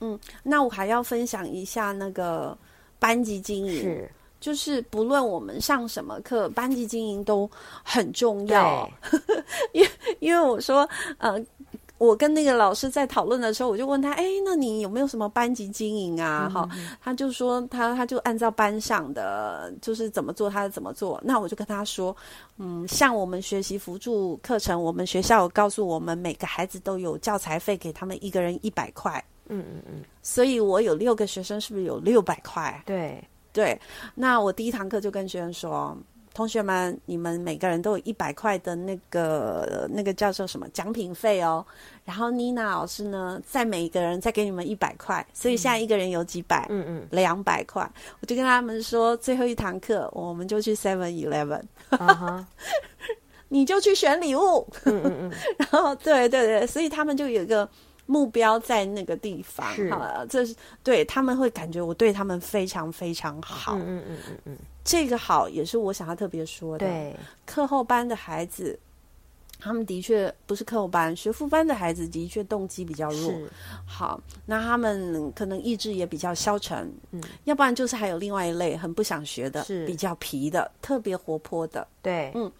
[0.00, 2.56] 嗯，那我还要分享一下那个。
[2.98, 7.50] 班级经营是，就是不论我们上什么课，班级经营都
[7.82, 8.88] 很重要。
[9.72, 11.40] 因为因为我说，呃，
[11.98, 16.48] 我跟那个老师在讨论的时候，我就问他，哎，那你有没有什么班级经营啊？
[16.48, 21.20] 哈、嗯，他就说他他就按照班上的就是怎么做，他怎么做。
[21.24, 22.16] 那我就跟他说，
[22.58, 29.22] 嗯，像我们学习辅助课程，我们学校有告诉我们，每个孩子都有教材费，给他们一个人一百块。
[29.48, 32.82] 嗯嗯嗯，所以我有六个学生，是不是有六百块？
[32.86, 33.80] 对对，
[34.14, 35.96] 那我第一堂课就跟学生说，
[36.32, 41.64] 同学们，你们每个人都有一百块的那个那个叫做什么奖品费哦。
[42.04, 46.66] 然后妮娜老师呢，再每一个人再给你们一百块，所以现在一个人有几百？
[46.68, 47.90] 嗯嗯，两百块。
[48.20, 51.62] 我就跟他们说，最后一堂课我们就去 Seven Eleven，
[53.48, 54.64] 你就去选礼物。
[54.84, 57.68] 嗯嗯嗯， 然后对对对，所以他们就有一个。
[58.10, 63.76] 目标在那个地方，是啊，这是对他们会感觉我对他们非常非常好。
[63.76, 66.86] 嗯嗯嗯嗯嗯，这个好也是我想要特别说的。
[66.86, 68.78] 对，课后班的孩子，
[69.60, 73.30] 他们的确不是课后班，学富班的孩子的确动机比较弱。
[73.86, 76.90] 好，那他们可能意志也比较消沉。
[77.10, 81.86] 嗯，要不然就是还有另外一类很不想学的，是比较皮的，特别活泼的。
[82.00, 82.50] 对，嗯，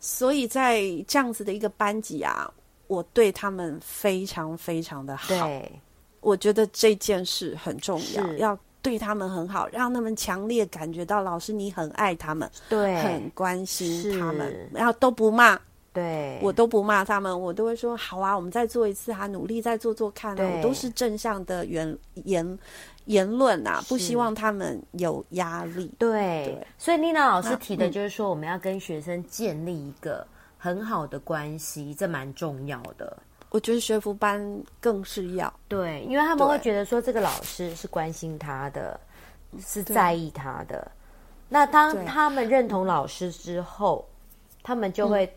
[0.00, 2.50] 所以在这样子的一个班级啊。
[2.86, 5.72] 我对他们非常非常的好，对，
[6.20, 15.58] 我觉得这件事很重要，要对他们很好，让他们强烈感觉到老师你很爱他们，对，很关心他们，然后都不骂，
[15.94, 22.58] 对，我都不骂他们，我都会说好啊，我们再做一次啊，努力再做做看啊，我都是正向的言言
[23.06, 26.10] 言论啊，不希望他们有压力，对，
[26.44, 30.26] 对，所以妮娜老师提的就是说，我们要跟学生建立一个。
[30.64, 33.14] 很好的关系，这蛮重要的。
[33.50, 34.42] 我觉得学服班
[34.80, 38.98] 更是要对，因为他们会觉得说这个老师是关心他的，
[39.60, 40.90] 是在意他的。
[41.50, 44.08] 那当他们认同老师之后，
[44.62, 45.30] 他们就会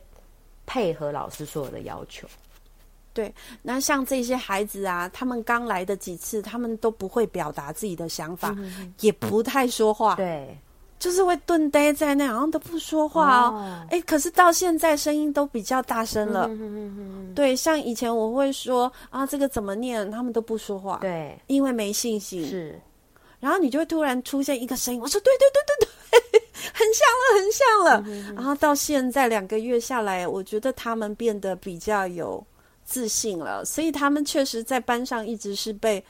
[0.65, 2.25] 配合老师所有的要求。
[3.11, 10.15] 对，那像这些孩子啊，他们刚来的几次，他们都不会表达自己的想法，嗯、也不太说话。
[10.15, 10.57] 对。
[10.99, 13.85] 就是会顿呆在那，好像都不说话哦。
[13.89, 13.99] 哎、oh.
[13.99, 16.49] 欸，可是到现在声音都比较大声了。
[17.35, 20.97] 对，像以前我会说啊，这个怎么念，他们都不说话。
[20.99, 22.47] 对，因为没信心。
[22.47, 22.81] 是，
[23.39, 26.41] 然后你就会突然出现一个声音，我说对对对对对，
[26.73, 28.33] 很像了，很像了。
[28.35, 32.43] 然后到现在两个月下来，我觉得他们变得比较有
[32.83, 36.03] 自信了，所以他们确实在班上一直是被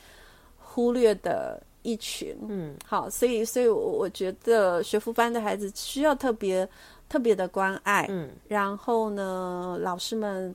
[0.58, 1.62] 忽略的。
[1.88, 6.68] 一群，嗯，好，所以，所以我我觉得学辅班的孩子需要特别
[7.08, 10.54] 特别的关爱，嗯，然后呢，老师们，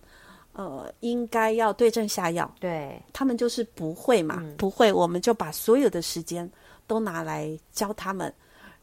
[0.52, 6.46] 呃，应该要对症下药，对，他们就是不会嘛，嗯、不会，我们就把所有的时间
[6.86, 8.30] 都拿来教他们，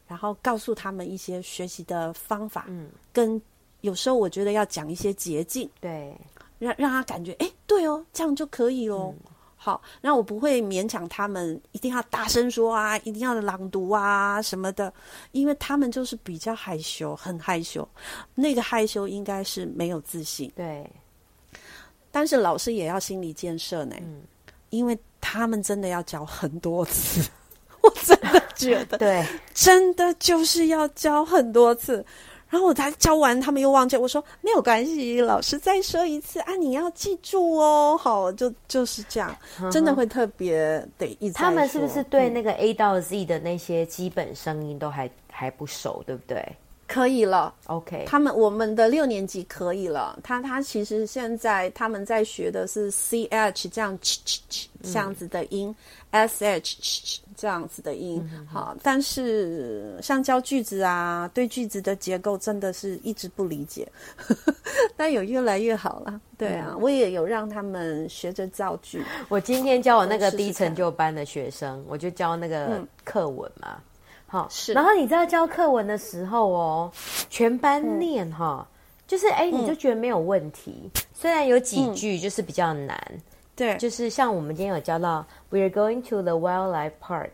[0.08, 3.40] 然后告诉他们一些学习的方法，嗯，跟
[3.82, 6.12] 有时候我觉得要讲一些捷径，对，
[6.58, 9.14] 让让他感觉，哎，对哦，这样就可以哦。
[9.16, 9.30] 嗯
[9.62, 14.90] 好，那我不会勉强他们一定要大声说啊，一定要朗读啊什么的，
[15.32, 17.86] 因为他们就是比较害羞，很害羞。
[18.34, 20.50] 那个害羞应该是没有自信。
[20.56, 20.90] 对，
[22.10, 24.22] 但是老师也要心理建设呢，嗯，
[24.70, 27.28] 因为他们真的要教很多次，
[27.82, 32.02] 我真的觉得， 对，真的就是要教很多次。
[32.50, 33.96] 然后我才教完，他们又忘记。
[33.96, 36.56] 我说没有关系，老师再说一次啊！
[36.56, 37.96] 你要记住哦。
[37.96, 41.34] 好，就就是这样，嗯、真的会特别得一直。
[41.34, 46.44] 他们是不是对那个 A 到 Z 的那些基本声音都还还不熟，对不对？
[46.92, 48.04] 可以了，OK。
[48.06, 50.18] 他们我们的六年级可以了。
[50.24, 55.68] 他他其实现在他们在学的是 C H 这样 ch 这样子的音。
[55.68, 55.76] 嗯
[56.12, 63.86] S H 这样子的音，嗯、哼哼好，但是像教句子啊，对句子的结构真的是一直不理解，
[64.98, 66.20] 但有越来越好了。
[66.36, 69.04] 对啊，嗯、我也有让他们学着造句。
[69.28, 73.76] 我今天教我那个低成就班的学生，我就教那个课文嘛。
[73.76, 73.82] 嗯、
[74.30, 74.72] 好，是。
[74.72, 76.92] 然后你知道教课文的时候哦，
[77.28, 78.66] 全班念哈，嗯、
[79.06, 80.82] 就是哎，你就觉得没有问题。
[80.84, 82.96] 嗯、虽然有几句就是比较难。
[83.10, 83.20] 嗯
[83.56, 87.28] 对，就是像我们今天有教到，We are going to the wildlife park。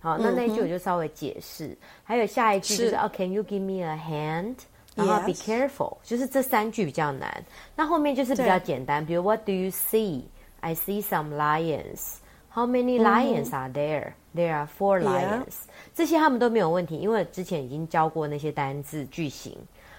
[0.00, 1.66] 好，那那一句我就稍微解释。
[1.66, 4.56] 嗯、还有下一句就是，，Can you give me a hand？
[4.96, 7.44] 然后 Be careful，就是这三句比较难。
[7.76, 12.14] 那后面就是比较简单，比如 What do you see？I see some lions。
[12.52, 15.44] How many lions are 嗯、are four lions。
[15.44, 15.70] Yeah.
[15.94, 19.56] 这些他们都没有问题，因为之前已经教过那些单字句型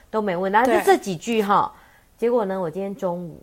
[0.09, 0.57] 都没问题。
[0.57, 1.73] 然后就这几句哈，
[2.17, 3.41] 结果呢，我今天中午。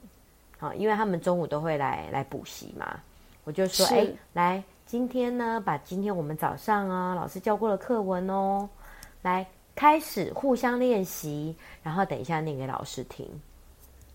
[0.61, 2.99] 好，因为他们中午都会来来补习嘛，
[3.45, 8.69] 我就说，哎是，来，今天呢，把今天我们早上啊老师教过的课文哦，
[9.23, 9.47] 来
[9.77, 13.25] 开始互相练习，然后等一下念给老师听。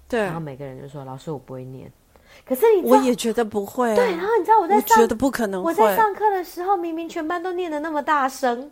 [0.09, 1.89] 对，然后每个人就说，老师我不会念，
[2.45, 3.95] 可是你我也觉得不会、啊。
[3.95, 5.61] 对，然后你知道我在上，我觉得不可能。
[5.63, 8.71] 我在上课的时候，明明全班都念的那么大声。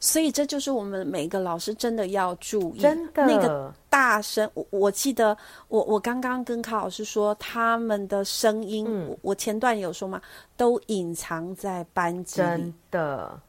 [0.00, 4.48] 所以这就是我们每个老师真的要注意，真的那个大声。
[4.54, 5.36] 我我记得
[5.68, 10.20] 我我刚刚跟卡老师说，他们的声音，嗯、我前段有说嘛，
[10.56, 12.46] 都隐藏在班级里。
[12.46, 13.40] 真的，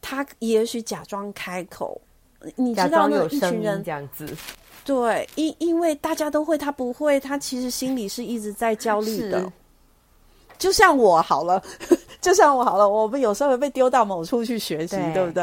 [0.00, 2.00] 他也许假装开口，
[2.54, 4.26] 你知道那一群人这样子，
[4.84, 9.50] 对，因因为大家都会，他不会，他其实心里是一直在焦虑的。
[10.56, 11.62] 就像我好了，
[12.20, 15.42] 就像我好了，我们有时候会被丢到某处去学习，对，对不对？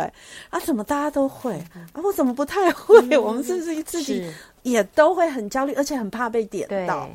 [0.50, 1.54] 啊，怎么大家都会？
[1.74, 2.98] 啊，我怎么不太会？
[3.10, 4.26] 嗯、我们是不是自己
[4.64, 7.10] 也都会很焦虑，而且很怕被点到？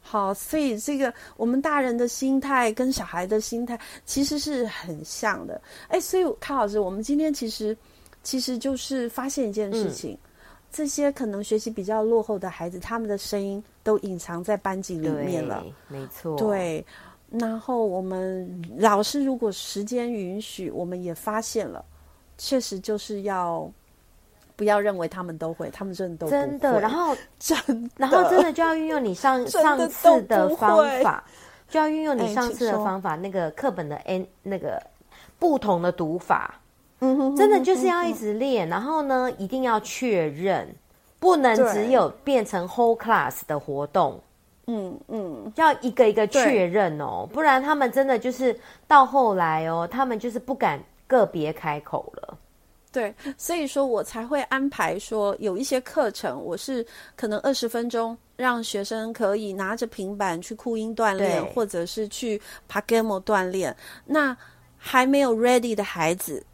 [0.00, 5.60] 好，所以这个我们大人的心态跟小孩的心态其实是很像的。
[5.88, 7.76] 哎，所以康老师，我们今天其实
[8.22, 10.18] 其实就是发现一件事情：嗯、
[10.72, 15.62] 这些可能学习比较落后的孩子，他们的声音都隐藏在班级里面了。
[15.88, 16.84] 没错，对。
[17.30, 21.84] 然后我们老师如果时间允许，我们也发现了，
[22.36, 23.70] 确实就是要
[24.54, 26.80] 不要认为他们都会，他们真的都真的。
[26.80, 31.24] 然后 真的，然后真的就要运用你上 上次的方法，
[31.68, 34.82] 就要运用你上次的方法，那个课本的 N 那个
[35.38, 36.60] 不同的读法，
[37.02, 38.68] 嗯哼，真的就是要一直练。
[38.68, 40.66] 然后呢，一定要确认，
[41.18, 44.18] 不能只有变成 whole class 的活动。
[44.68, 52.38] 嗯嗯，要一个一个确认哦，不然他们真的就是到后来哦，他们就是不敢个别开口了。
[52.92, 56.86] 对，所以说我才会安排说有一些课程，我是
[57.16, 62.40] 可能二十分钟让学生可以拿着平板去酷音锻炼，或者是去
[62.70, 63.74] Pagamo 锻炼。
[64.04, 64.36] 那
[64.76, 66.44] 还没有 ready 的孩子，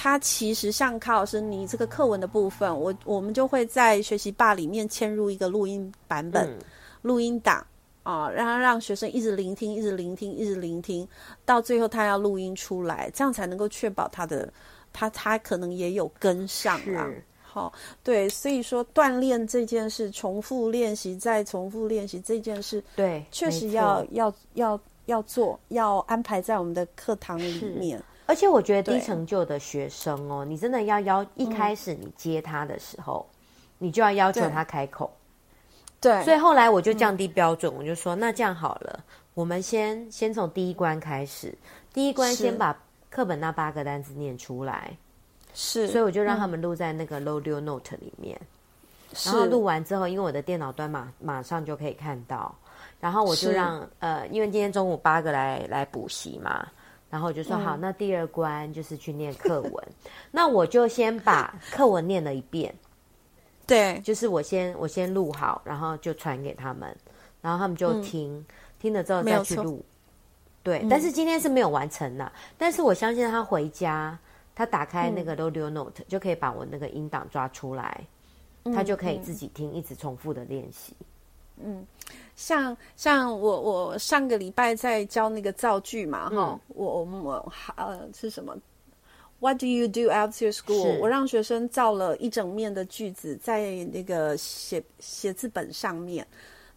[0.00, 6.56] 他其实像卡老师你这个课文的部分，我我们就会在学习吧里面嵌入一个录音版本、嗯、
[7.02, 7.66] 录音档
[8.04, 11.06] 啊，让他让学生一直聆听，一直聆听，一直聆听，
[11.44, 14.48] 到最后他要录音出来，这样才能够确保他的。
[14.90, 17.06] 他他可能也有跟上啊，
[17.42, 17.72] 好，
[18.02, 28.00] 对，所以说锻炼这件事，重复练习再重复练习这件事，对，确实要要要要做，要安排在我们的课堂里面。
[28.28, 33.34] 而且我觉得低成就的学生哦，你真的要要一开始你接他的时候，嗯、
[33.78, 35.10] 你就要要求他开口。
[36.00, 39.02] 对，所以后来我就降低标准，嗯、我就说那这样好了，
[39.34, 41.52] 我们先先从第一关开始，
[41.92, 42.78] 第一关先把。
[43.10, 44.94] 课本那八个单词念出来，
[45.54, 48.38] 是，所以我就让他们录在那个 Audio Note 里面，
[49.24, 52.54] 然后录完之后，因为我的电脑端马马上就可以看到，
[53.00, 56.68] 然后我就让呃，因为今天中午八个来来补习嘛，
[57.10, 59.88] 然后我就说、嗯、好，那第二关就是去念课文，
[60.30, 62.74] 那我就先把课文念了一遍，
[63.66, 66.94] 对，就是我先我先录好，然后就传给他们，
[67.40, 68.46] 然后他们就听，嗯、
[68.78, 69.84] 听了之后再去录。
[70.62, 72.24] 对，但是今天是没有完成的。
[72.24, 74.18] 嗯、但是我相信他回家，
[74.54, 78.04] 他打开那个 Audio Note、嗯、就可以把我那个音档抓出来，
[78.64, 80.94] 嗯、他就可以自己听，一直重复的练习。
[81.60, 81.86] 嗯，
[82.38, 88.56] 像像我我上个礼拜在教那个造句嘛，哈、嗯，我我我呃是什么
[89.40, 91.00] ？What do you do after school？
[91.00, 96.24] 我让学生造了一整面的句子在那个写写字本上面。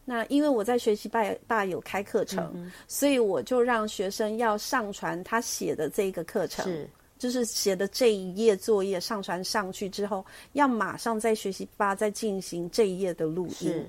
[0.03, 6.89] 那因为我在学习吧吧有开课程，所以我就让学生要上传他写的这个课程，是
[7.19, 13.85] 就是写的这一页作业上传上去之后，要马上在学习吧再进行这一页的录音。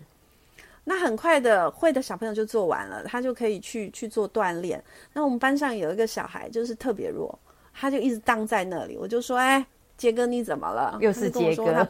[0.84, 4.82] 是那很快的会的小朋友就做完了，他就可以去去做锻炼。
[5.12, 7.38] 那我们班上有一个小孩就是特别弱，
[7.72, 9.64] 他就一直荡在那里，我就说，哎。
[9.98, 10.98] 杰哥，你怎么了？
[11.00, 11.86] 又是杰哥。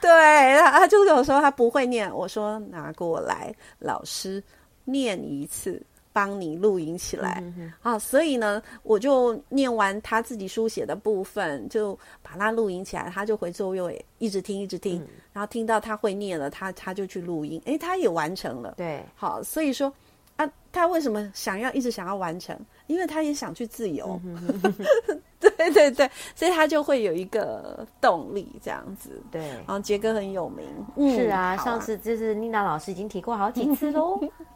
[0.00, 4.42] 对，他他就跟我说 他不会念，我说拿过来，老师
[4.84, 7.38] 念一次，帮你录音起来。
[7.42, 18.74] 嗯、哼哼啊，所以呢，我就念完他自己书写的部分，就把他录音起来，他就回座位一直听，一直听，嗯、然后听到他会念了，他他就去录音，哎，他也完成了。
[18.76, 19.92] 对，好，所以说
[20.36, 22.58] 啊，他为什么想要一直想要完成？
[22.86, 24.20] 因为他也想去自由。
[24.24, 24.60] 嗯
[25.42, 29.20] 对对对，所以他就会有一个动力这样子。
[29.30, 30.64] 对，然后杰哥很有名。
[30.96, 34.20] 嗯、是啊，啊上次就是妮娜老师已经提过好几次喽。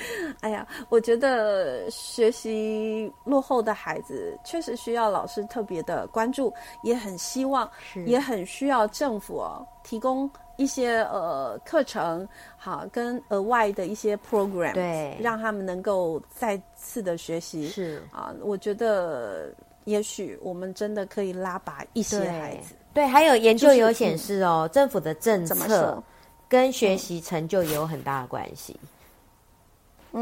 [0.40, 7.70] 哎呀，我觉得学习落后的孩子确实需要老师特别的关注，也很希望，
[8.06, 17.68] 也很需要政府哦提供一些呃课程，好跟额外的一些 program，对，让他们能够再次的学习。
[17.68, 19.52] 是啊，我觉得。
[19.84, 22.74] 也许我们真的可以拉拔一些孩子。
[22.92, 26.02] 对，对，还有研究有显示哦，就是嗯、政府的政策
[26.46, 28.78] 跟学习成就也有很大的关系。
[28.82, 28.88] 嗯、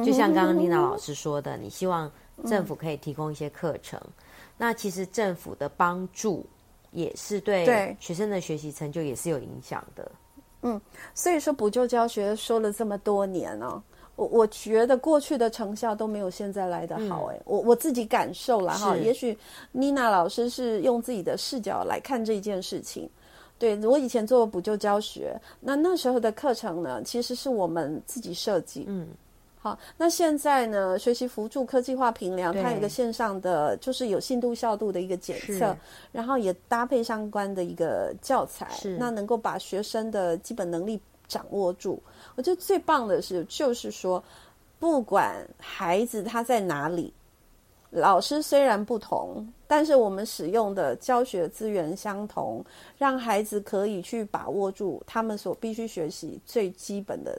[0.05, 2.11] 就像刚刚丽娜老师说的，你希望
[2.47, 4.12] 政府可以提供一些课程，嗯、
[4.57, 6.45] 那其实政府的帮助
[6.91, 10.11] 也是对学生的学习成就也是有影响的。
[10.62, 10.80] 嗯，
[11.14, 13.82] 所以说补救教学说了这么多年呢、哦。
[14.16, 19.37] 我我觉得过去的成效都没有现在来的好哎、我我自己感受了哈，也许
[19.72, 23.07] 妮娜老师是用自己的视角来看这件事情。
[23.59, 28.87] 对，我以前做补救教学，那那时候的课程呢，其实是我们自己设计。
[28.89, 29.07] 嗯，
[29.67, 35.77] 好，那现在呢，学习辅助科技化评量，它有一个线上的，就是有信度效度的一个检测，
[36.12, 42.01] 然后也搭配相关的一个教材，那能够把学生的基本能力掌握住。
[42.37, 44.23] 我觉得最棒的是，就是说，
[44.79, 47.12] 不管孩子他在哪里，
[47.91, 52.64] 老师虽然不同，但是我们使用的教学资源相同，
[52.97, 57.37] 让孩子可以去把握住他们所必须学习最基本的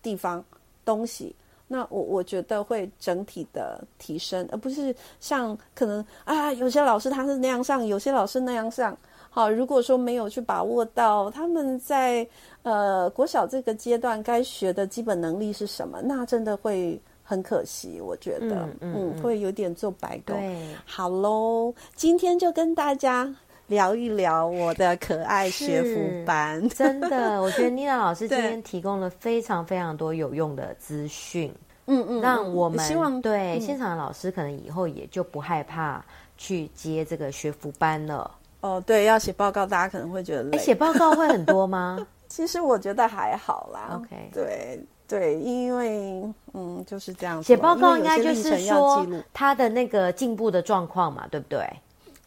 [0.00, 0.44] 地方
[0.84, 1.34] 东西。
[1.66, 8.96] 那我我觉得会整体的提升，而不是像可能啊，有些老师他是那样上，有些老师那样上。
[9.30, 12.24] 好，如果说没有去把握到他们在
[12.62, 20.36] 呃国小这个阶段该学的基本能力是什么，那真的会很可惜，我觉得，嗯，嗯，嗯，会有点做白工。
[20.36, 23.34] 对，好喽，今天就跟大家
[23.66, 26.66] 聊一聊我的可爱学服班。
[26.70, 31.52] 真的，我觉得妮娜老师今天提供了非常非常多有用的资讯。
[31.86, 36.02] 嗯嗯，让我们希望对现场的老师可能以后也就不害怕
[36.36, 38.30] 去接这个学服班了。
[38.60, 40.56] 哦，对，要写报告，大家可能会觉得累。
[40.56, 42.06] 写报告会很多吗？
[42.26, 44.00] 其实我觉得还好啦。
[44.00, 46.22] OK，对对，因为
[46.54, 47.42] 嗯就是这样。
[47.42, 51.68] 写报告应该就是说他的那个进步的状况嘛，对不对？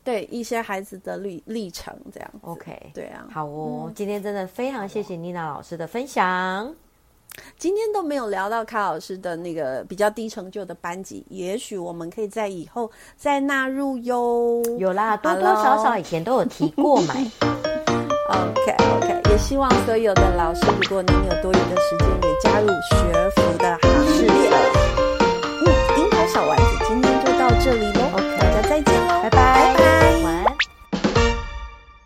[0.08, 2.32] 对一些孩子的历历程这样。
[2.40, 6.74] OK，对啊，好哦，嗯、今天真的非常谢谢妮娜老师的分享。
[7.58, 14.64] 今天都没有聊到卡老师的那个比较低成就的班级，也许我们可以在以后再纳入哟。
[14.78, 17.14] 有啦，多多少少以前都有提过嘛。
[18.32, 23.57] OK OK，也希望所有的老师，如果您有多余的时间，也加入学辅的